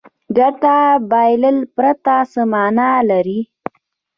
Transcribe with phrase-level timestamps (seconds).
[0.37, 0.77] ګټل له
[1.09, 3.39] بایللو پرته څه معنا لري.